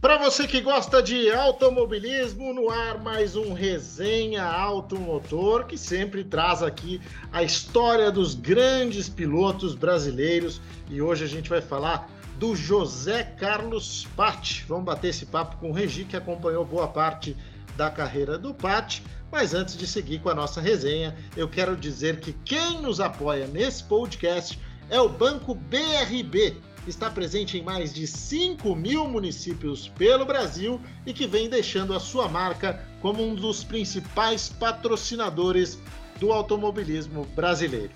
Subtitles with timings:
[0.00, 6.62] Para você que gosta de automobilismo, no ar mais um resenha automotor que sempre traz
[6.62, 7.00] aqui
[7.32, 14.06] a história dos grandes pilotos brasileiros e hoje a gente vai falar do José Carlos
[14.14, 14.64] Patti.
[14.68, 17.36] Vamos bater esse papo com o Regi que acompanhou boa parte
[17.76, 19.02] da carreira do Patti.
[19.32, 23.48] Mas antes de seguir com a nossa resenha, eu quero dizer que quem nos apoia
[23.48, 30.24] nesse podcast é o Banco BRB está presente em mais de 5 mil municípios pelo
[30.24, 35.78] Brasil e que vem deixando a sua marca como um dos principais patrocinadores
[36.18, 37.90] do automobilismo brasileiro.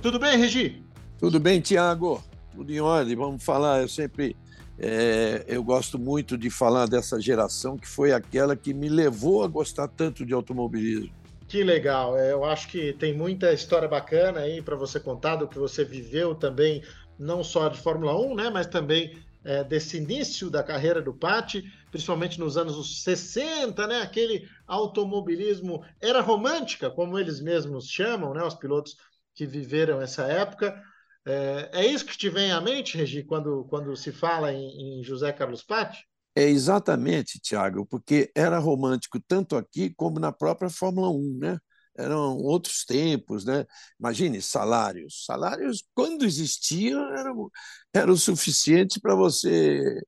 [0.00, 0.82] Tudo bem, Regi?
[1.18, 2.22] Tudo bem, Tiago.
[2.54, 3.16] Tudo em ordem.
[3.16, 3.82] Vamos falar.
[3.82, 4.36] Eu sempre
[4.78, 9.48] é, eu gosto muito de falar dessa geração que foi aquela que me levou a
[9.48, 11.12] gostar tanto de automobilismo.
[11.48, 12.16] Que legal!
[12.16, 15.84] É, eu acho que tem muita história bacana aí para você contar do que você
[15.84, 16.82] viveu também,
[17.18, 21.64] não só de Fórmula 1, né, mas também é, desse início da carreira do Patti,
[21.90, 28.54] principalmente nos anos 60, né, aquele automobilismo era romântica, como eles mesmos chamam, né, os
[28.54, 28.96] pilotos
[29.34, 30.80] que viveram essa época.
[31.26, 35.04] É, é, isso que te vem à mente, Regi, quando, quando se fala em, em
[35.04, 36.06] José Carlos Patti?
[36.34, 41.58] É exatamente, Tiago, porque era romântico tanto aqui como na própria Fórmula 1, né?
[41.96, 43.66] Eram outros tempos, né?
[43.98, 45.24] Imagine salários.
[45.26, 47.50] Salários, quando existiam, eram,
[47.92, 50.00] era o suficiente para você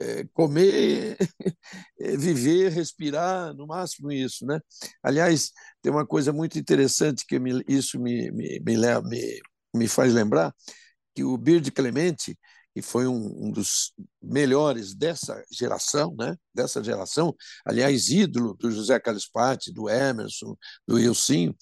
[0.00, 1.16] é, comer,
[2.18, 4.60] viver, respirar, no máximo isso, né?
[5.02, 5.50] Aliás,
[5.82, 9.42] tem uma coisa muito interessante que me, isso me, me, me, me
[9.74, 10.54] me faz lembrar
[11.14, 12.38] que o Bird Clemente,
[12.74, 13.92] que foi um, um, dos
[14.22, 16.36] melhores dessa geração, né?
[16.54, 17.34] dessa geração,
[17.66, 20.56] aliás, ídolo do José Carlos Patti, do Emerson,
[20.86, 21.54] do Ilcinho,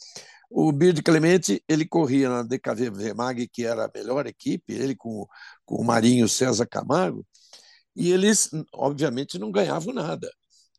[0.51, 5.27] o Bird Clemente ele corria na DKV Mag, que era a melhor equipe, ele com,
[5.65, 7.25] com o Marinho César Camargo,
[7.95, 10.31] e eles, obviamente, não ganhavam nada,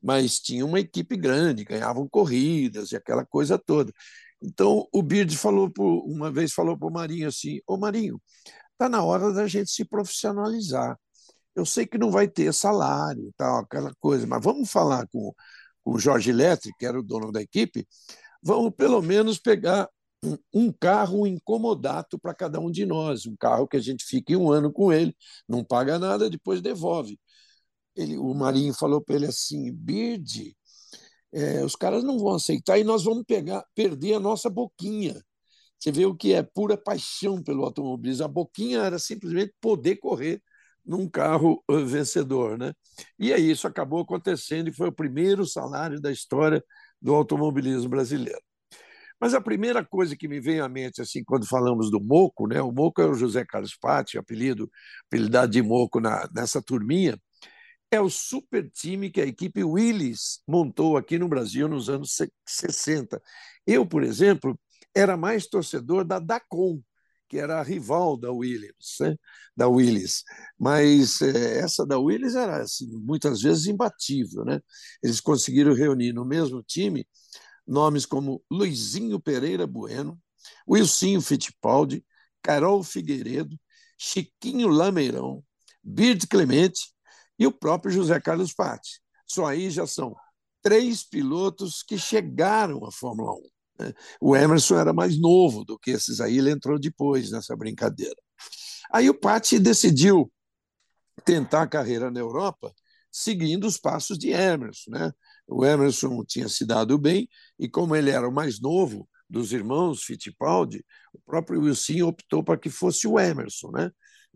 [0.02, 3.94] mas tinham uma equipe grande, ganhavam corridas e aquela coisa toda.
[4.42, 8.22] Então, o Bird falou por, uma vez falou para o Marinho assim: Ô Marinho,
[8.74, 10.98] está na hora da gente se profissionalizar.
[11.56, 15.34] Eu sei que não vai ter salário, tal, aquela coisa, mas vamos falar com,
[15.84, 17.88] com o Jorge Eletri, que era o dono da equipe,
[18.44, 19.90] vamos pelo menos pegar
[20.24, 24.36] um, um carro incomodato para cada um de nós, um carro que a gente fique
[24.36, 25.16] um ano com ele,
[25.48, 27.20] não paga nada, depois devolve.
[27.96, 30.56] Ele, o Marinho falou para ele assim: Bird,
[31.34, 35.22] é, os caras não vão aceitar e nós vamos pegar, perder a nossa boquinha.
[35.80, 38.26] Você vê o que é pura paixão pelo automobilismo.
[38.26, 40.42] A boquinha era simplesmente poder correr
[40.86, 42.74] num carro eh, vencedor, né?
[43.18, 46.64] E aí isso acabou acontecendo e foi o primeiro salário da história
[47.02, 48.42] do automobilismo brasileiro.
[49.20, 52.62] Mas a primeira coisa que me veio à mente assim quando falamos do Moco, né?
[52.62, 54.70] O Moco é o José Carlos Patti, apelido
[55.08, 57.18] apelidado de Moco na, nessa turminha
[57.92, 63.22] é o super time que a equipe Willis montou aqui no Brasil nos anos 60.
[63.68, 64.58] Eu, por exemplo,
[64.96, 66.82] era mais torcedor da Dacon,
[67.28, 69.16] que era a rival da Williams, né?
[69.56, 70.24] da Willis.
[70.58, 74.46] Mas é, essa da Willis era assim, muitas vezes imbatível.
[74.46, 74.62] Né?
[75.04, 77.06] Eles conseguiram reunir no mesmo time
[77.68, 80.20] nomes como Luizinho Pereira Bueno,
[80.68, 82.06] Wilsinho Fittipaldi,
[82.42, 83.58] Carol Figueiredo,
[83.98, 85.44] Chiquinho Lameirão,
[85.84, 86.92] Bird Clemente
[87.38, 89.02] e o próprio José Carlos Patti.
[89.26, 90.16] Só aí já são
[90.62, 93.42] três pilotos que chegaram à Fórmula 1.
[93.80, 93.94] Né?
[94.20, 98.16] O Emerson era mais novo do que esses aí, ele entrou depois nessa brincadeira.
[98.92, 100.32] Aí o Patti decidiu
[101.26, 102.74] tentar a carreira na Europa
[103.12, 104.92] seguindo os passos de Emerson.
[104.92, 105.12] Né?
[105.48, 107.28] O Emerson tinha se dado bem
[107.60, 112.58] e, como ele era o mais novo dos irmãos Fittipaldi, o próprio Wilson optou para
[112.58, 113.72] que fosse o Emerson.
[113.72, 113.92] Né?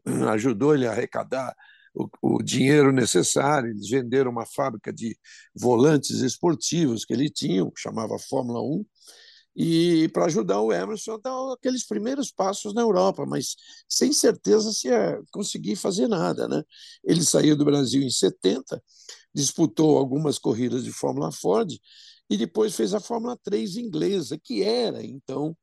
[0.32, 1.56] Ajudou ele a arrecadar
[1.96, 3.70] o, o, dinheiro necessário.
[3.70, 5.18] Eles venderam uma fábrica de
[5.56, 8.86] volantes esportivos que ele tinha, que chamava Fórmula 1,
[9.56, 13.56] e para ajudar o Emerson a dar aqueles primeiros passos na Europa, mas
[13.88, 16.48] sem certeza se ia conseguir fazer nada.
[16.48, 16.62] Né?
[17.04, 18.84] Ele saiu do Brasil em 70,
[19.34, 21.72] disputou algumas corridas de Fórmula Ford
[22.30, 25.56] e depois fez a Fórmula 3 inglesa, que era então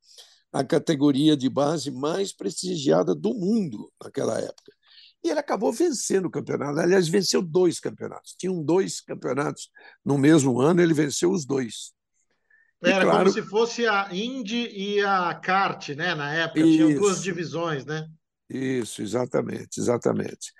[0.53, 4.73] a categoria de base mais prestigiada do mundo naquela época.
[5.25, 6.81] E ele acabou vencendo o campeonato.
[6.81, 8.35] Aliás, venceu dois campeonatos.
[8.37, 9.71] Tinham dois campeonatos
[10.05, 11.93] no mesmo ano, ele venceu os dois.
[12.83, 16.17] Era claro, como se fosse a Indy e a Kart, né?
[16.17, 18.09] Na época, isso, tinham duas divisões, né?
[18.51, 20.53] Isso, exatamente, exatamente.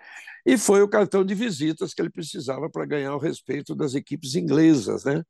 [0.47, 4.37] E foi o cartão de visitas que ele precisava para ganhar o respeito das equipes
[4.37, 5.25] inglesas, né?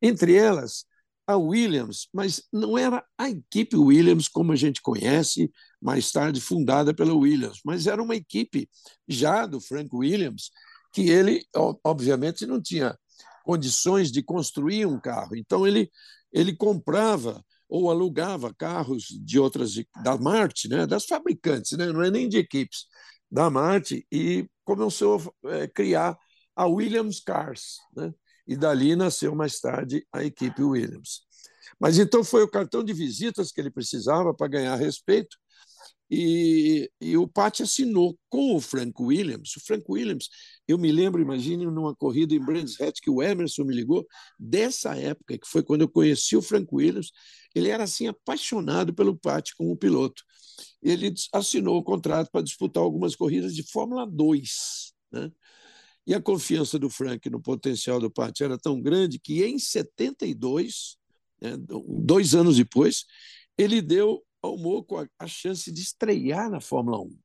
[0.00, 0.86] Entre elas,
[1.32, 5.50] a Williams, mas não era a equipe Williams como a gente conhece,
[5.80, 8.68] mais tarde fundada pela Williams, mas era uma equipe
[9.08, 10.50] já do Frank Williams,
[10.92, 11.44] que ele,
[11.84, 12.96] obviamente, não tinha
[13.44, 15.34] condições de construir um carro.
[15.36, 15.90] Então, ele,
[16.32, 22.10] ele comprava ou alugava carros de outras, da Marte, né, das fabricantes, né, não é
[22.10, 22.86] nem de equipes,
[23.30, 26.18] da Marte, e começou a é, criar
[26.56, 27.78] a Williams Cars.
[27.96, 28.12] Né?
[28.50, 31.20] E dali nasceu mais tarde a equipe Williams.
[31.78, 35.36] Mas então foi o cartão de visitas que ele precisava para ganhar respeito,
[36.10, 39.56] e, e, o Pat assinou com o Frank Williams.
[39.56, 40.28] O Frank Williams,
[40.66, 44.04] eu me lembro, imagine, numa corrida em Brands Hatch que o Emerson me ligou,
[44.36, 47.12] dessa época, que foi quando eu conheci o Frank Williams,
[47.54, 50.20] ele era assim apaixonado pelo Pat como piloto.
[50.82, 54.92] Ele assinou o contrato para disputar algumas corridas de Fórmula 2.
[55.12, 55.30] Né?
[56.10, 60.96] E a confiança do Frank no potencial do Pat era tão grande que em 72,
[61.40, 61.52] né,
[61.86, 63.04] dois anos depois,
[63.56, 67.16] ele deu ao Moco a, a chance de estrear na Fórmula 1.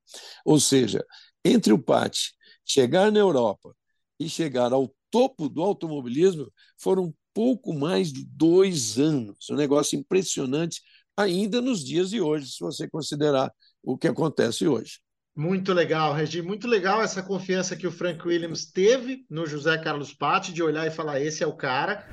[0.45, 1.03] Ou seja,
[1.43, 2.15] entre o Pat
[2.63, 3.75] chegar na Europa
[4.19, 9.49] e chegar ao topo do automobilismo foram pouco mais de dois anos.
[9.49, 10.83] Um negócio impressionante
[11.17, 13.51] ainda nos dias de hoje, se você considerar
[13.81, 14.99] o que acontece hoje.
[15.35, 16.41] Muito legal, Regi.
[16.41, 20.87] Muito legal essa confiança que o Frank Williams teve no José Carlos Patti de olhar
[20.87, 22.07] e falar: esse é o cara.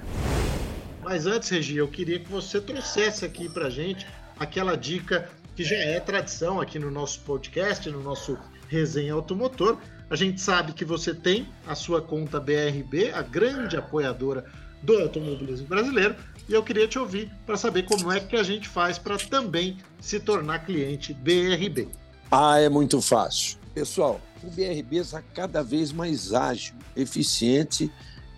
[1.05, 4.05] Mas antes, Regi, eu queria que você trouxesse aqui para gente
[4.37, 8.37] aquela dica que já é tradição aqui no nosso podcast, no nosso
[8.69, 9.79] Resenha Automotor.
[10.11, 14.45] A gente sabe que você tem a sua conta BRB, a grande apoiadora
[14.83, 16.17] do automobilismo brasileiro,
[16.49, 19.79] e eu queria te ouvir para saber como é que a gente faz para também
[20.01, 22.02] se tornar cliente BRB.
[22.35, 23.59] Ah, é muito fácil.
[23.75, 27.93] Pessoal, o BRB está cada vez mais ágil, eficiente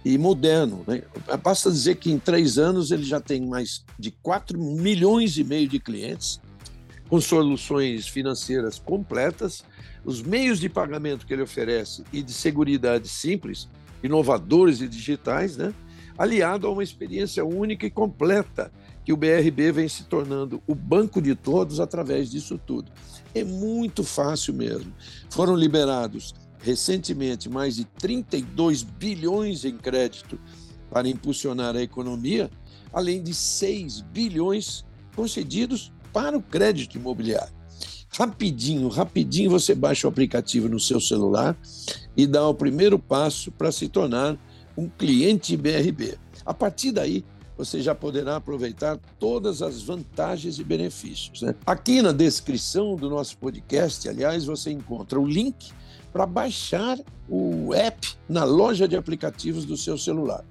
[0.04, 0.82] e moderno.
[0.84, 1.04] Né?
[1.40, 5.68] Basta dizer que em três anos ele já tem mais de 4 milhões e meio
[5.68, 6.40] de clientes,
[7.08, 9.62] com soluções financeiras completas,
[10.04, 13.68] os meios de pagamento que ele oferece e de segurança simples,
[14.02, 15.72] inovadores e digitais, né?
[16.16, 18.70] Aliado a uma experiência única e completa
[19.04, 22.90] que o BRB vem se tornando o banco de todos através disso tudo.
[23.34, 24.92] É muito fácil mesmo.
[25.30, 30.38] Foram liberados recentemente mais de 32 bilhões em crédito
[30.90, 32.50] para impulsionar a economia,
[32.92, 34.84] além de 6 bilhões
[35.14, 37.52] concedidos para o crédito imobiliário.
[38.16, 41.56] Rapidinho, rapidinho você baixa o aplicativo no seu celular
[42.16, 44.38] e dá o primeiro passo para se tornar
[44.76, 46.18] um cliente BRB.
[46.44, 47.24] A partir daí,
[47.56, 51.42] você já poderá aproveitar todas as vantagens e benefícios.
[51.42, 51.54] Né?
[51.64, 55.72] Aqui na descrição do nosso podcast, aliás, você encontra o link
[56.12, 56.98] para baixar
[57.28, 60.44] o app na loja de aplicativos do seu celular.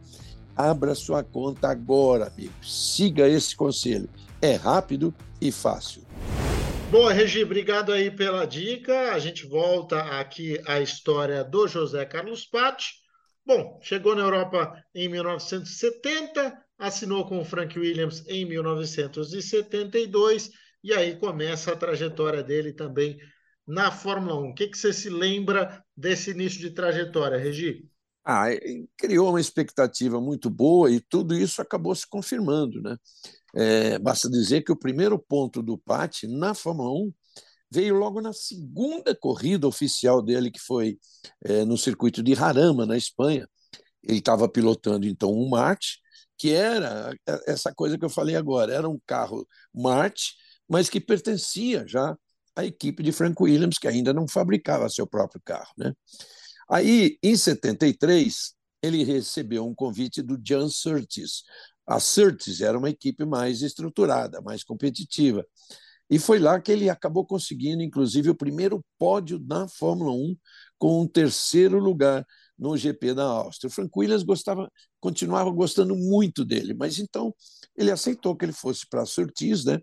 [0.55, 2.53] Abra sua conta agora, amigo.
[2.61, 4.09] Siga esse conselho.
[4.41, 6.03] É rápido e fácil.
[6.91, 9.13] Boa, Regi, obrigado aí pela dica.
[9.13, 13.02] A gente volta aqui à história do José Carlos Patti.
[13.45, 20.49] Bom, chegou na Europa em 1970, assinou com o Frank Williams em 1972
[20.81, 23.17] e aí começa a trajetória dele também
[23.67, 24.49] na Fórmula 1.
[24.49, 27.85] O que, que você se lembra desse início de trajetória, Regi?
[28.25, 28.45] Ah,
[28.97, 32.81] criou uma expectativa muito boa e tudo isso acabou se confirmando.
[32.81, 32.97] Né?
[33.53, 37.13] É, basta dizer que o primeiro ponto do Patti na Fórmula 1
[37.73, 40.99] veio logo na segunda corrida oficial dele, que foi
[41.43, 43.47] é, no circuito de Jarama, na Espanha.
[44.03, 45.99] Ele estava pilotando então um Marte,
[46.37, 47.15] que era
[47.47, 50.35] essa coisa que eu falei agora, era um carro Marte,
[50.69, 52.15] mas que pertencia já
[52.55, 55.71] a equipe de Frank Williams, que ainda não fabricava seu próprio carro.
[55.77, 55.93] Né?
[56.69, 61.43] Aí, em 73, ele recebeu um convite do John Surtees.
[61.87, 65.45] A Surtees era uma equipe mais estruturada, mais competitiva.
[66.09, 70.35] E foi lá que ele acabou conseguindo, inclusive, o primeiro pódio na Fórmula 1,
[70.77, 72.25] com um terceiro lugar
[72.57, 73.67] no GP da Áustria.
[73.67, 74.69] O Frank Williams gostava,
[74.99, 77.33] continuava gostando muito dele, mas então
[77.75, 79.79] ele aceitou que ele fosse para a Surtees, né,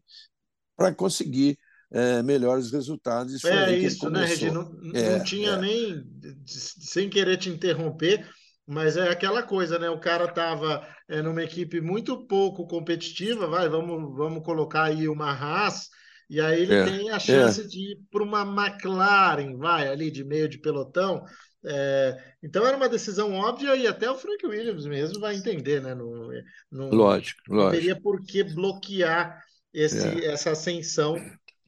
[0.77, 1.59] para conseguir
[1.93, 3.45] é, melhores resultados.
[3.45, 4.51] é isso, né, Regi?
[4.51, 5.61] Não, é, não tinha é.
[5.61, 6.05] nem,
[6.47, 8.29] sem querer te interromper,
[8.67, 9.91] mas é aquela coisa, né?
[9.91, 15.33] O cara estava é, numa equipe muito pouco competitiva, vai, vamos, vamos colocar aí uma
[15.33, 15.89] Haas,
[16.31, 17.65] e aí ele é, tem a chance é.
[17.65, 21.25] de ir para uma McLaren, vai, ali de meio de pelotão.
[21.65, 25.93] É, então era uma decisão óbvia e até o Frank Williams mesmo vai entender, né?
[25.93, 26.31] Não,
[26.71, 27.77] não, lógico, não lógico.
[27.77, 29.43] teria por que bloquear
[29.75, 30.27] esse, é.
[30.27, 31.17] essa ascensão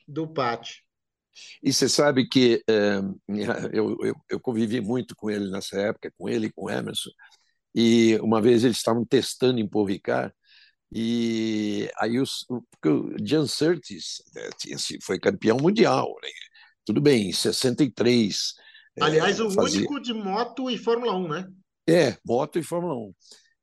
[0.07, 0.85] do Pati.
[1.61, 3.01] E você sabe que é,
[3.73, 7.11] eu, eu, eu, convivi muito com ele nessa época, com ele e com o Emerson,
[7.75, 10.33] e uma vez eles estavam testando em Povicar,
[10.95, 14.51] E aí os, porque o Jan Surtees né,
[15.03, 16.29] foi campeão mundial, né?
[16.85, 18.55] tudo bem, em 63.
[19.01, 19.81] Aliás, é, o fazia...
[19.81, 21.49] único de moto e Fórmula 1, né?
[21.89, 23.15] É, moto e Fórmula 1.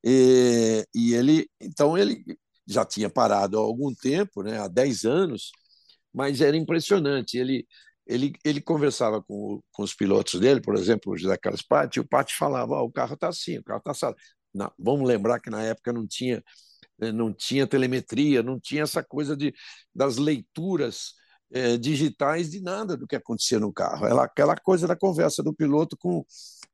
[0.03, 2.23] E, e ele, então, ele
[2.67, 5.51] já tinha parado há algum tempo, né, há 10 anos,
[6.13, 7.37] mas era impressionante.
[7.37, 7.67] Ele,
[8.07, 11.99] ele, ele conversava com, com os pilotos dele, por exemplo, o José Carlos Patti, e
[11.99, 14.15] o Patti falava: oh, o carro está assim, o carro está assado.
[14.53, 16.43] Não, vamos lembrar que na época não tinha,
[17.13, 19.53] não tinha telemetria, não tinha essa coisa de,
[19.93, 21.13] das leituras
[21.51, 24.05] é, digitais de nada do que acontecia no carro.
[24.05, 26.23] Ela, aquela coisa da conversa do piloto com,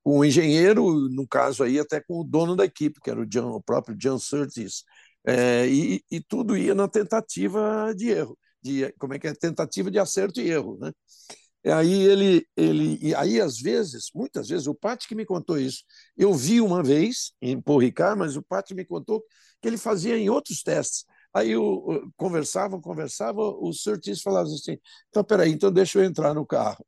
[0.04, 3.26] com o engenheiro, no caso aí até com o dono da equipe, que era o,
[3.26, 4.84] John, o próprio John Surtees,
[5.26, 9.90] é, e, e, tudo ia na tentativa de erro, de como é que é tentativa
[9.90, 10.92] de acerto e erro, né?
[11.64, 15.58] E aí ele, ele, e aí às vezes, muitas vezes, o Pati que me contou
[15.58, 15.84] isso.
[16.16, 19.24] Eu vi uma vez em Ricard, mas o Pati me contou
[19.66, 21.06] que ele fazia em outros testes.
[21.34, 24.78] Aí o, conversavam, conversavam, o Surtees falava assim:
[25.10, 26.86] então peraí, então deixa eu entrar no carro.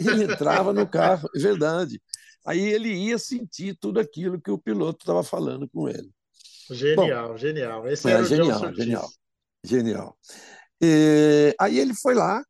[0.00, 2.02] Ele entrava no carro, é verdade.
[2.44, 6.10] Aí ele ia sentir tudo aquilo que o piloto estava falando com ele.
[6.68, 7.88] Genial, Bom, genial.
[7.88, 9.08] Esse é, genial, genial,
[9.64, 10.18] genial.
[10.82, 12.42] E, aí ele foi lá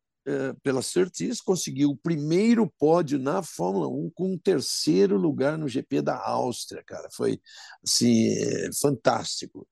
[0.61, 6.01] pela Surtees, conseguiu o primeiro pódio na Fórmula 1 com um terceiro lugar no GP
[6.01, 7.09] da Áustria, cara.
[7.11, 7.41] Foi
[7.83, 9.67] assim, é, fantástico.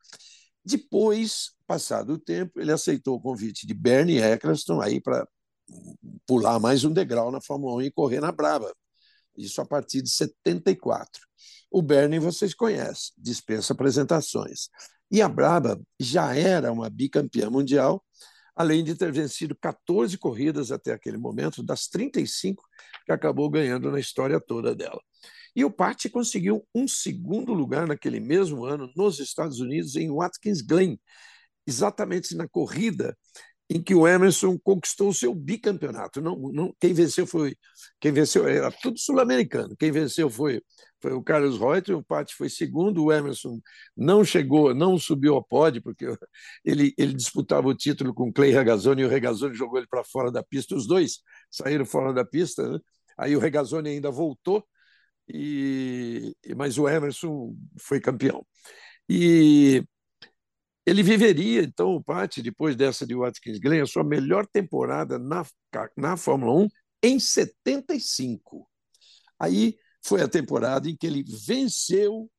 [0.64, 5.28] Depois, passado o tempo, ele aceitou o convite de Bernie Eccleston aí para
[6.26, 8.74] pular mais um degrau na Fórmula 1 e correr na Braba.
[9.38, 11.22] Isso a partir de 74.
[11.70, 14.70] O Bernie vocês conhecem, dispensa apresentações.
[15.12, 18.04] E a Braba já era uma bicampeã mundial,
[18.58, 22.64] além de ter vencido 14 corridas até aquele momento, das 35
[23.06, 25.00] que acabou ganhando na história toda dela.
[25.56, 30.62] E o Patti conseguiu um segundo lugar naquele mesmo ano nos Estados Unidos, em Watkins
[30.62, 31.00] Glen,
[31.68, 33.16] exatamente na corrida
[33.70, 36.22] em que o Emerson conquistou o seu bicampeonato.
[36.22, 37.56] Não, não, quem venceu foi
[38.00, 39.76] quem venceu era tudo sul-americano.
[39.78, 40.62] Quem venceu foi
[41.00, 43.60] foi o Carlos Reuter, o Patti foi segundo, o Emerson
[43.96, 46.06] não chegou, não subiu ao pódio porque
[46.66, 50.04] ele, ele disputava o título com o Clay Regazzoni e o Regazzoni jogou ele para
[50.04, 50.76] fora da pista.
[50.76, 51.20] Os dois
[51.52, 52.68] saíram fora da pista.
[52.70, 52.80] Né?
[53.18, 54.66] Aí o Regazzoni ainda voltou
[55.30, 58.46] e mas o Emerson foi campeão.
[59.10, 59.84] E
[60.88, 65.46] ele viveria, então, o Patti, depois dessa de Watkins Glen, a sua melhor temporada na,
[65.98, 66.68] na Fórmula 1
[67.04, 68.66] em 75.
[69.38, 72.32] Aí foi a temporada em que ele venceu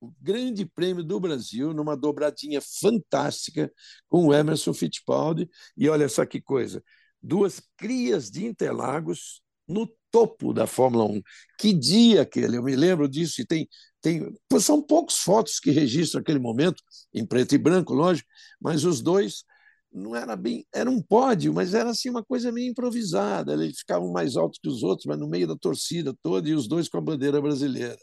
[0.00, 3.72] o Grande Prêmio do Brasil numa dobradinha fantástica
[4.08, 5.48] com o Emerson Fittipaldi.
[5.76, 6.82] E olha só que coisa:
[7.22, 11.22] duas crias de Interlagos no topo da Fórmula 1.
[11.60, 13.68] Que dia aquele, eu me lembro disso, e tem,
[14.04, 16.82] tem, são poucas fotos que registram aquele momento,
[17.14, 18.28] em preto e branco, lógico,
[18.60, 19.44] mas os dois
[19.90, 24.12] não era bem, era um pódio, mas era assim uma coisa meio improvisada, eles ficavam
[24.12, 26.98] mais altos que os outros, mas no meio da torcida toda, e os dois com
[26.98, 27.96] a bandeira brasileira.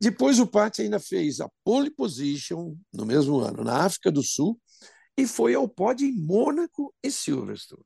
[0.00, 4.60] Depois o Patti ainda fez a pole position no mesmo ano na África do Sul
[5.16, 7.82] e foi ao pódio em Mônaco e Silverstone.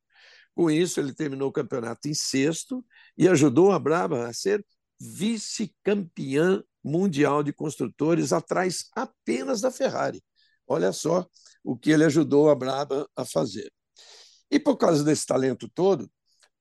[0.54, 2.84] Com isso, ele terminou o campeonato em sexto
[3.16, 4.62] e ajudou a Braba a ser
[5.00, 10.22] vice-campeã mundial de construtores, atrás apenas da Ferrari.
[10.66, 11.26] Olha só
[11.62, 13.70] o que ele ajudou a Braba a fazer.
[14.50, 16.10] E por causa desse talento todo,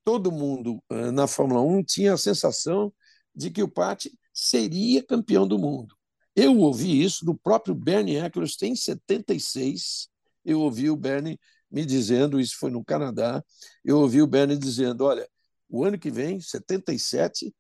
[0.03, 2.93] todo mundo eh, na Fórmula 1 tinha a sensação
[3.33, 5.95] de que o Patti seria campeão do mundo.
[6.35, 10.07] Eu ouvi isso do próprio Bernie Eccleston em 76.
[10.45, 13.43] Eu ouvi o Bernie me dizendo, isso foi no Canadá,
[13.83, 15.27] eu ouvi o Bernie dizendo: olha,
[15.69, 17.53] o ano que vem, 77,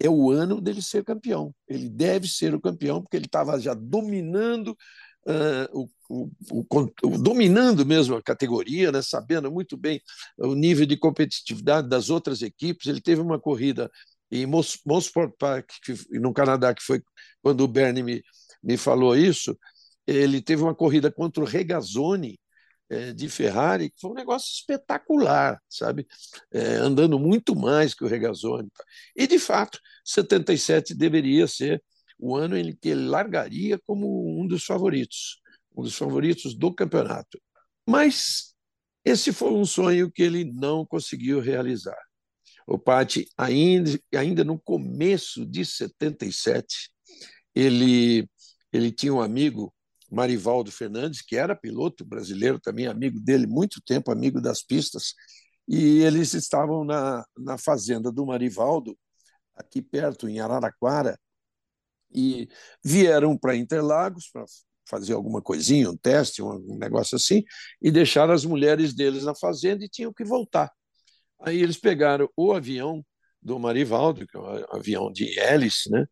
[0.00, 1.54] é o ano dele ser campeão.
[1.68, 4.76] Ele deve ser o campeão, porque ele estava já dominando.
[5.26, 10.00] Uh, o, o, o, dominando mesmo a categoria, né, sabendo muito bem
[10.38, 12.86] o nível de competitividade das outras equipes.
[12.86, 13.90] Ele teve uma corrida
[14.30, 15.68] em Mosport Park,
[16.10, 17.02] no Canadá, que foi
[17.42, 18.22] quando o Bernie me,
[18.62, 19.54] me falou isso.
[20.06, 22.39] Ele teve uma corrida contra o Regazzoni,
[23.12, 26.06] de Ferrari, que foi um negócio espetacular, sabe?
[26.52, 28.68] É, andando muito mais que o Regazzoni.
[29.16, 31.82] E, de fato, 77 deveria ser
[32.18, 35.40] o ano em que ele largaria como um dos favoritos,
[35.76, 37.40] um dos favoritos do campeonato.
[37.86, 38.54] Mas
[39.04, 41.98] esse foi um sonho que ele não conseguiu realizar.
[42.66, 46.90] O Patti, ainda, ainda no começo de 77,
[47.54, 48.28] ele,
[48.72, 49.72] ele tinha um amigo
[50.10, 55.14] Marivaldo Fernandes, que era piloto brasileiro também, amigo dele, muito tempo, amigo das pistas,
[55.68, 58.96] e eles estavam na, na fazenda do Marivaldo,
[59.54, 61.18] aqui perto, em Araraquara,
[62.12, 62.48] e
[62.84, 64.30] vieram para Interlagos
[64.88, 67.44] fazer alguma coisinha, um teste, um negócio assim,
[67.80, 70.72] e deixaram as mulheres deles na fazenda e tinham que voltar.
[71.40, 73.04] Aí eles pegaram o avião
[73.40, 76.04] do Marivaldo, que é um avião de hélice, né?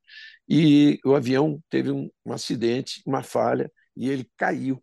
[0.48, 4.82] e o avião teve um, um acidente, uma falha, e ele caiu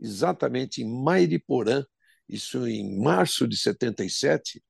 [0.00, 1.84] exatamente em Mairiporã,
[2.26, 4.62] isso em março de 77,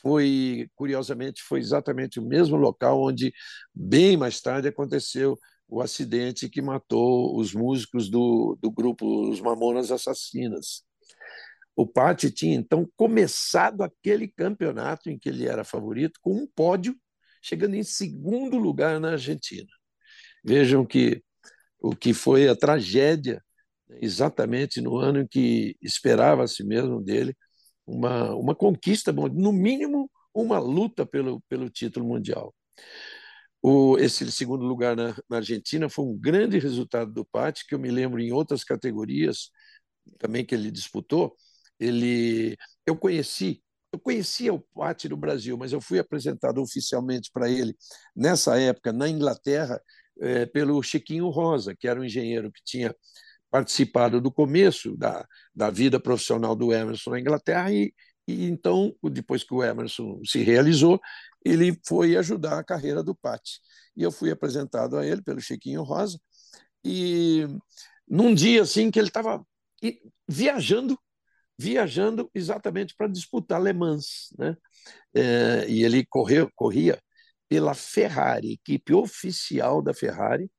[0.00, 3.32] foi, curiosamente, foi exatamente o mesmo local onde,
[3.74, 9.90] bem mais tarde, aconteceu o acidente que matou os músicos do, do grupo Os Mamonas
[9.90, 10.84] Assassinas.
[11.74, 16.94] O Patti tinha, então, começado aquele campeonato em que ele era favorito com um pódio,
[17.40, 19.68] chegando em segundo lugar na Argentina.
[20.44, 21.22] Vejam que
[21.82, 23.42] o que foi a tragédia,
[24.00, 27.36] exatamente no ano em que esperava-se mesmo dele
[27.86, 32.54] uma, uma conquista, no mínimo uma luta pelo, pelo título mundial.
[33.60, 37.78] O, esse segundo lugar na, na, Argentina foi um grande resultado do Patti, que eu
[37.78, 39.50] me lembro em outras categorias
[40.18, 41.36] também que ele disputou.
[41.78, 43.62] Ele, eu conheci,
[43.92, 47.76] eu conhecia o Patti no Brasil, mas eu fui apresentado oficialmente para ele
[48.16, 49.80] nessa época na Inglaterra
[50.20, 52.94] é, pelo Chiquinho Rosa, que era um engenheiro que tinha
[53.50, 57.92] participado do começo da, da vida profissional do Emerson na Inglaterra e,
[58.26, 61.00] e então, depois que o Emerson se realizou,
[61.44, 63.60] ele foi ajudar a carreira do Patti.
[63.96, 66.18] E eu fui apresentado a ele pelo Chiquinho Rosa,
[66.84, 67.46] e
[68.08, 69.44] num dia assim que ele estava
[70.28, 70.98] viajando,
[71.58, 74.56] viajando exatamente para disputar Le Mans, né?
[75.14, 76.98] É, e ele correu, corria
[77.52, 80.50] pela Ferrari, equipe oficial da Ferrari,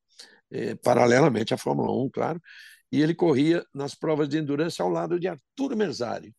[0.51, 2.39] é, paralelamente à Fórmula 1, claro,
[2.91, 6.35] e ele corria nas provas de endurance ao lado de Arturo Merzari.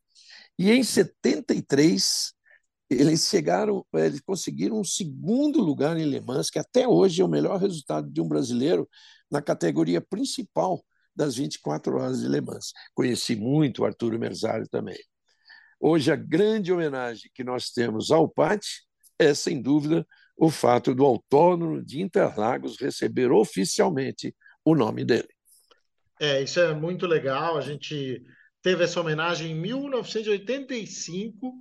[0.57, 2.33] E em 73,
[2.89, 7.29] eles chegaram, eles conseguiram um segundo lugar em Le Mans, que até hoje é o
[7.29, 8.89] melhor resultado de um brasileiro
[9.29, 10.85] na categoria principal
[11.17, 12.73] das 24 horas de Le Mans.
[12.95, 15.01] Conheci muito o Arturo Merzari também.
[15.81, 18.85] Hoje, a grande homenagem que nós temos ao Pati
[19.19, 25.29] é, sem dúvida, o fato do Autódromo de Interlagos receber oficialmente o nome dele.
[26.21, 27.57] É, isso é muito legal.
[27.57, 28.23] A gente
[28.63, 31.53] teve essa homenagem em 1985,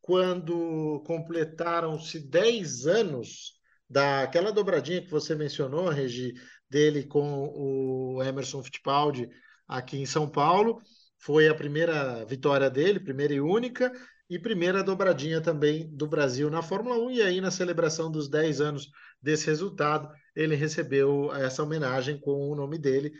[0.00, 3.54] quando completaram-se 10 anos
[3.88, 6.34] daquela dobradinha que você mencionou, Regi,
[6.68, 9.28] dele com o Emerson Fittipaldi
[9.66, 10.80] aqui em São Paulo.
[11.18, 13.92] Foi a primeira vitória dele, primeira e única,
[14.28, 17.10] e primeira dobradinha também do Brasil na Fórmula 1.
[17.10, 18.90] E aí, na celebração dos 10 anos
[19.22, 23.12] desse resultado, ele recebeu essa homenagem com o nome dele,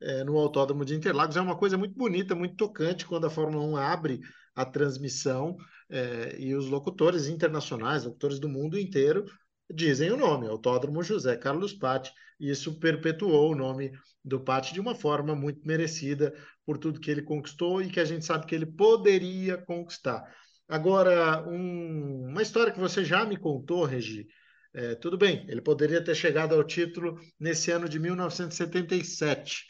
[0.00, 1.36] é, no Autódromo de Interlagos.
[1.36, 4.20] É uma coisa muito bonita, muito tocante quando a Fórmula 1 abre
[4.54, 5.56] a transmissão
[5.90, 9.24] é, e os locutores internacionais, locutores do mundo inteiro,
[9.72, 13.92] dizem o nome, Autódromo José Carlos Patti, isso perpetuou o nome
[14.24, 16.34] do Patti de uma forma muito merecida
[16.66, 20.24] por tudo que ele conquistou e que a gente sabe que ele poderia conquistar.
[20.68, 24.26] Agora, um, uma história que você já me contou, Regi,
[24.72, 29.66] é, tudo bem, ele poderia ter chegado ao título nesse ano de 1977,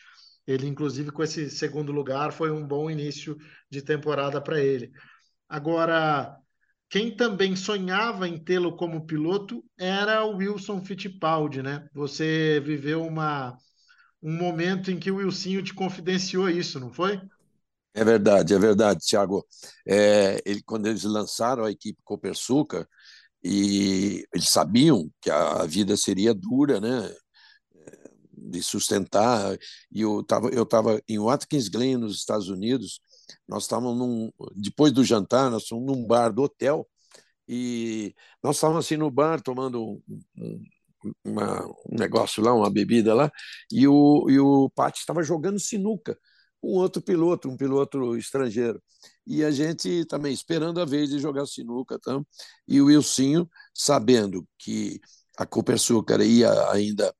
[0.46, 3.36] ele, inclusive, com esse segundo lugar, foi um bom início
[3.70, 4.92] de temporada para ele.
[5.48, 6.36] Agora,
[6.88, 11.88] quem também sonhava em tê-lo como piloto era o Wilson Fittipaldi, né?
[11.92, 13.56] Você viveu uma,
[14.22, 17.20] um momento em que o Wilsinho te confidenciou isso, não foi?
[17.94, 19.46] É verdade, é verdade, Thiago.
[19.86, 22.88] É, ele, quando eles lançaram a equipe Copersuca,
[23.42, 27.14] e eles sabiam que a vida seria dura, né?
[28.36, 29.56] de sustentar.
[29.92, 33.00] E eu estava eu tava em Watkins Glen, nos Estados Unidos.
[33.48, 36.86] Nós estávamos num, depois do jantar, nós estávamos num bar do hotel
[37.48, 40.02] e nós estávamos assim no bar tomando
[40.38, 40.62] um,
[41.24, 43.30] uma, um negócio lá, uma bebida lá,
[43.70, 46.18] e o, e o Pati estava jogando sinuca
[46.64, 48.82] com outro piloto, um piloto estrangeiro.
[49.26, 51.98] E a gente também esperando a vez de jogar sinuca.
[51.98, 52.18] Tá?
[52.66, 54.98] E o Wilsinho, sabendo que
[55.36, 57.14] a Copersucar ia ainda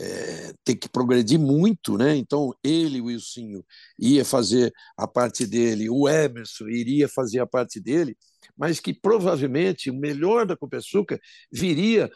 [0.00, 2.16] é, ter que progredir muito, né?
[2.16, 3.62] Então ele, o Wilsinho,
[3.98, 8.16] ia fazer a parte dele, o Emerson iria fazer a parte dele,
[8.56, 11.20] mas que provavelmente o melhor da Copersuca
[11.52, 12.10] viria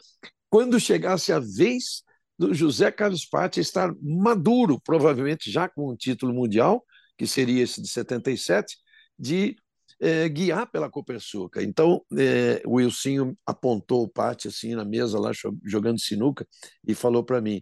[0.49, 2.03] quando chegasse a vez
[2.41, 6.83] do José Carlos Patti estar maduro, provavelmente já com um título mundial,
[7.15, 8.77] que seria esse de 77,
[9.17, 9.55] de
[9.99, 11.61] é, guiar pela Copersuca.
[11.61, 15.29] Então, é, o Wilsinho apontou o Pati assim na mesa lá
[15.63, 16.47] jogando sinuca
[16.83, 17.61] e falou para mim: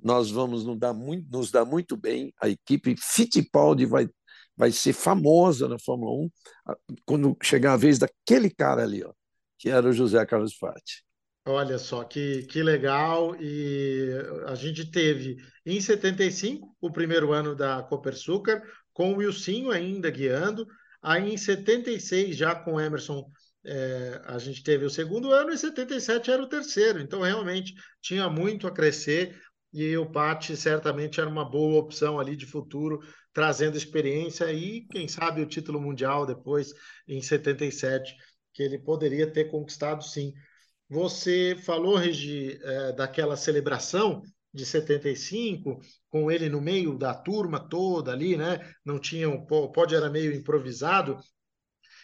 [0.00, 4.08] nós vamos nos dar, muito, nos dar muito bem, a equipe Fittipaldi vai,
[4.56, 6.30] vai ser famosa na Fórmula 1
[7.04, 9.12] quando chegar a vez daquele cara ali, ó,
[9.58, 11.02] que era o José Carlos Patti.
[11.44, 13.34] Olha só que, que legal.
[13.40, 14.10] E
[14.46, 20.66] a gente teve em 75 o primeiro ano da Copersucar, com o Wilsinho ainda guiando.
[21.02, 23.28] Aí em 76, já com o Emerson,
[23.64, 27.00] é, a gente teve o segundo ano, e 77 era o terceiro.
[27.00, 29.40] Então, realmente, tinha muito a crescer.
[29.72, 33.00] E o Pati certamente era uma boa opção ali de futuro,
[33.32, 36.72] trazendo experiência e, quem sabe, o título mundial depois,
[37.08, 38.14] em 77,
[38.52, 40.32] que ele poderia ter conquistado sim.
[40.92, 44.20] Você falou, Regi, é, daquela celebração
[44.52, 48.60] de 75, com ele no meio da turma toda ali, né?
[48.84, 51.16] Não tinha um pode era meio improvisado.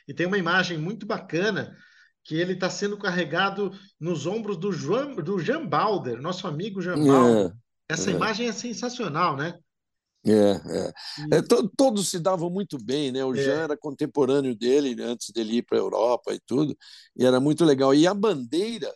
[0.08, 1.76] E tem uma imagem muito bacana
[2.24, 3.70] que ele está sendo carregado
[4.00, 7.52] nos ombros do João, do Jean Balder, nosso amigo Jean Balder.
[7.90, 8.14] É, Essa é.
[8.14, 9.52] imagem é sensacional, né?
[10.30, 11.38] É, é.
[11.38, 13.24] é to, todos se davam muito bem, né?
[13.24, 13.42] O é.
[13.42, 15.04] Jean era contemporâneo dele né?
[15.04, 16.76] antes dele ir para a Europa e tudo,
[17.16, 17.94] e era muito legal.
[17.94, 18.92] E a bandeira,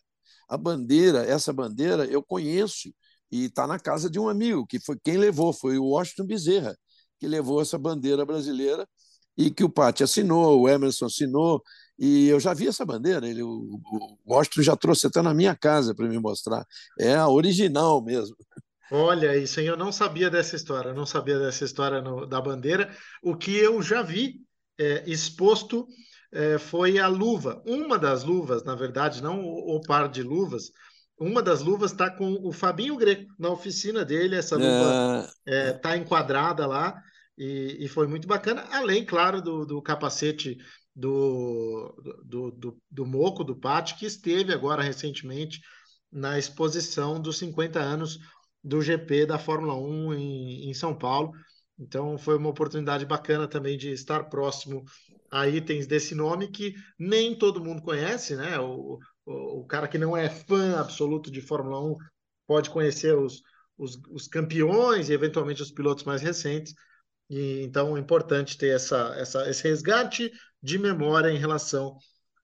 [0.49, 2.92] a bandeira, essa bandeira eu conheço
[3.31, 6.77] e está na casa de um amigo que foi quem levou, foi o Washington Bezerra
[7.23, 8.87] que levou essa bandeira brasileira
[9.37, 11.62] e que o Pati assinou, o Emerson assinou,
[11.97, 15.55] e eu já vi essa bandeira, ele, o, o Washington já trouxe até na minha
[15.55, 16.66] casa para me mostrar.
[16.99, 18.37] É a original mesmo.
[18.94, 22.94] Olha, isso aí eu não sabia dessa história, não sabia dessa história no, da bandeira.
[23.22, 24.42] O que eu já vi
[24.78, 25.88] é, exposto
[26.31, 27.62] é, foi a luva.
[27.66, 30.70] Uma das luvas, na verdade, não o, o par de luvas,
[31.18, 34.37] uma das luvas está com o Fabinho Greco na oficina dele.
[34.37, 35.68] Essa luva está é...
[35.68, 36.94] é tá enquadrada lá
[37.38, 38.66] e, e, foi muito bacana.
[38.72, 40.59] Além, claro, do, do capacete
[40.94, 41.94] do,
[42.26, 45.62] do, do, do Moco, do Pátio, que esteve agora recentemente
[46.12, 48.18] na exposição dos 50 anos
[48.62, 51.33] do GP da Fórmula 1 em, em São Paulo.
[51.79, 54.85] Então foi uma oportunidade bacana também de estar próximo
[55.31, 58.59] a itens desse nome que nem todo mundo conhece, né?
[58.61, 61.96] O, o, o cara que não é fã absoluto de Fórmula 1
[62.46, 63.42] pode conhecer os,
[63.77, 66.75] os, os campeões e eventualmente os pilotos mais recentes.
[67.31, 70.31] E, então é importante ter essa, essa, esse resgate
[70.62, 71.96] de memória em relação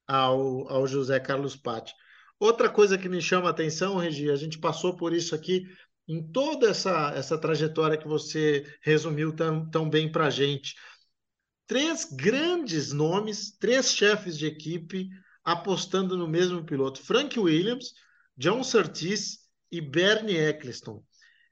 [0.06, 1.94] ao, ao José Carlos Patti.
[2.40, 5.64] Outra coisa que me chama a atenção, Regi, a gente passou por isso aqui
[6.08, 10.74] em toda essa, essa trajetória que você resumiu tão, tão bem para a gente.
[11.66, 15.10] Três grandes nomes, três chefes de equipe
[15.44, 17.92] apostando no mesmo piloto: Frank Williams,
[18.36, 19.40] John Surtees
[19.70, 21.04] e Bernie Eccleston.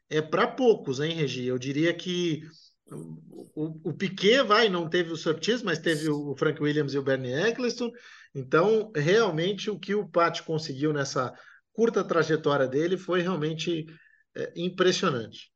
[0.09, 1.45] É para poucos, hein, Regi?
[1.45, 2.43] Eu diria que
[2.91, 7.03] o, o Piquet vai, não teve o Surtees, mas teve o Frank Williams e o
[7.03, 7.91] Bernie Eccleston.
[8.35, 11.35] Então, realmente, o que o Pat conseguiu nessa
[11.73, 13.85] curta trajetória dele foi realmente
[14.37, 15.51] é, impressionante.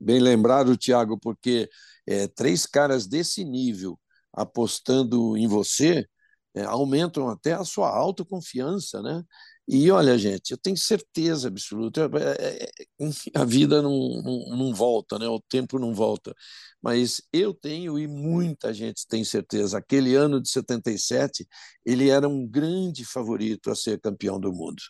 [0.00, 1.68] Bem lembrado, Tiago, porque
[2.06, 3.98] é, três caras desse nível
[4.32, 6.06] apostando em você
[6.54, 9.22] é, aumentam até a sua autoconfiança, né?
[9.70, 15.18] E olha, gente, eu tenho certeza absoluta, é, é, a vida não, não, não, volta,
[15.18, 15.28] né?
[15.28, 16.34] o tempo não volta,
[16.80, 19.76] mas eu tenho e muita gente tem certeza.
[19.76, 21.46] Aquele ano de 77,
[21.84, 24.82] ele era um grande favorito a ser campeão do mundo.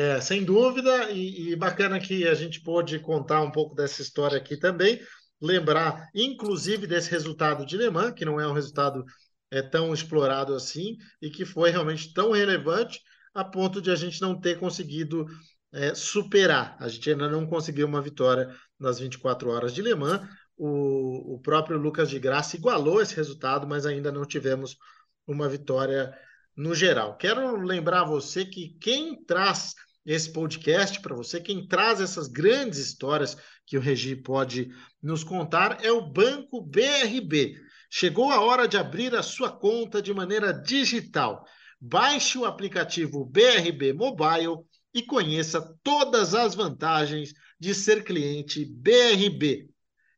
[0.00, 4.38] É, sem dúvida, e, e, bacana que a gente pôde contar um pouco dessa história
[4.38, 4.98] aqui também,
[5.38, 9.04] lembrar, inclusive, desse resultado de Le Mans, que não é um resultado
[9.50, 12.98] é, tão explorado assim, e que foi realmente tão relevante
[13.34, 15.26] a ponto de a gente não ter conseguido
[15.70, 16.78] é, superar.
[16.80, 20.26] A gente ainda não conseguiu uma vitória nas 24 horas de Le Mans.
[20.56, 24.78] O, o próprio Lucas de Graça igualou esse resultado, mas ainda não tivemos
[25.26, 26.10] uma vitória
[26.56, 27.18] no geral.
[27.18, 31.40] Quero lembrar você que quem traz esse podcast para você.
[31.40, 33.36] Quem traz essas grandes histórias
[33.66, 34.70] que o Regi pode
[35.02, 37.56] nos contar é o Banco BRB.
[37.90, 41.44] Chegou a hora de abrir a sua conta de maneira digital.
[41.80, 44.58] Baixe o aplicativo BRB Mobile
[44.92, 49.70] e conheça todas as vantagens de ser cliente BRB.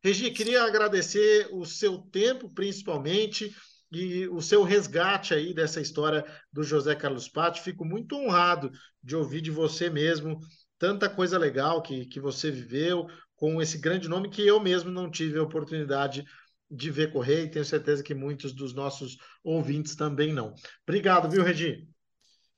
[0.03, 3.55] Regi, queria agradecer o seu tempo, principalmente,
[3.93, 7.61] e o seu resgate aí dessa história do José Carlos Patti.
[7.61, 8.71] Fico muito honrado
[9.03, 10.41] de ouvir de você mesmo
[10.79, 15.11] tanta coisa legal que, que você viveu com esse grande nome que eu mesmo não
[15.11, 16.25] tive a oportunidade
[16.71, 20.55] de ver correr e tenho certeza que muitos dos nossos ouvintes também não.
[20.89, 21.87] Obrigado, viu, Regi?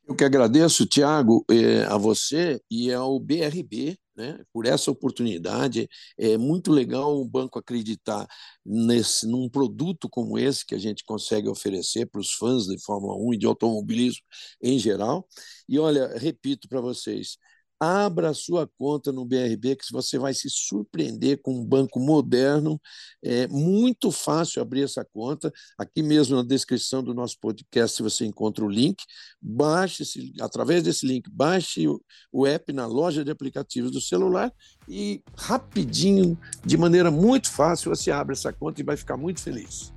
[0.07, 5.89] Eu que agradeço, Tiago, eh, a você e ao BRB né, por essa oportunidade.
[6.19, 8.27] É muito legal o banco acreditar
[8.65, 13.17] nesse, num produto como esse que a gente consegue oferecer para os fãs de Fórmula
[13.17, 14.25] 1 e de automobilismo
[14.63, 15.27] em geral.
[15.69, 17.39] E olha, repito para vocês,
[17.85, 22.81] abra a sua conta no BRB, que você vai se surpreender com um banco moderno.
[23.23, 25.53] É muito fácil abrir essa conta.
[25.79, 29.03] Aqui mesmo na descrição do nosso podcast você encontra o link.
[29.41, 31.87] Baixe, esse, através desse link, baixe
[32.33, 34.53] o app na loja de aplicativos do celular
[34.89, 39.94] e rapidinho, de maneira muito fácil, você abre essa conta e vai ficar muito feliz.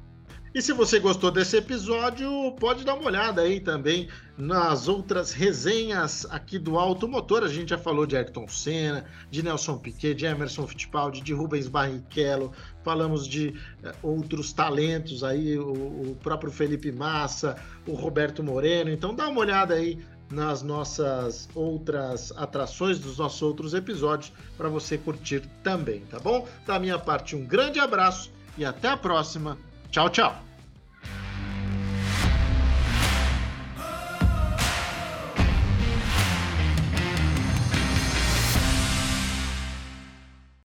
[0.54, 2.30] E se você gostou desse episódio,
[2.60, 4.08] pode dar uma olhada aí também
[4.38, 7.44] nas outras resenhas aqui do Automotor.
[7.44, 11.68] A gente já falou de Ayrton Senna, de Nelson Piquet, de Emerson Fittipaldi, de Rubens
[11.68, 13.50] Barrichello, falamos de
[13.84, 15.72] uh, outros talentos aí, o,
[16.12, 18.90] o próprio Felipe Massa, o Roberto Moreno.
[18.90, 20.00] Então dá uma olhada aí
[20.32, 26.48] nas nossas outras atrações, dos nossos outros episódios, para você curtir também, tá bom?
[26.66, 29.58] Da minha parte, um grande abraço e até a próxima.
[29.98, 30.47] Tchau, tchau.